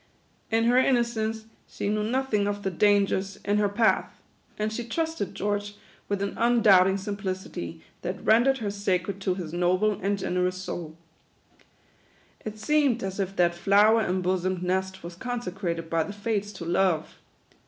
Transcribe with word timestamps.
In 0.49 0.63
her 0.63 0.79
innocence, 0.79 1.45
she 1.67 1.87
knew 1.87 2.03
nothing 2.03 2.47
of 2.47 2.63
the 2.63 2.71
dangers 2.71 3.35
in 3.45 3.57
THE 3.57 3.67
QUADROONS. 3.67 3.67
73 3.67 3.67
her 3.67 3.69
path; 4.01 4.21
and 4.57 4.73
she 4.73 4.83
trusted 4.83 5.35
George 5.35 5.75
with 6.09 6.23
an 6.23 6.33
undoubt 6.39 6.87
ing 6.89 6.97
simplicity, 6.97 7.81
that 8.01 8.25
rendered 8.25 8.57
her 8.57 8.71
sacred 8.71 9.21
to 9.21 9.35
his 9.35 9.53
noble 9.53 9.99
and 10.01 10.17
generous 10.17 10.57
soul. 10.57 10.97
It 12.43 12.57
seemed 12.57 13.03
as 13.03 13.19
if 13.19 13.35
that 13.35 13.53
flower 13.53 14.01
em 14.01 14.23
bosomed 14.23 14.63
nest 14.63 15.03
was 15.03 15.13
consecrated 15.13 15.87
by 15.87 16.01
the 16.01 16.13
Fates 16.13 16.51
to 16.53 16.65
Love. 16.65 17.17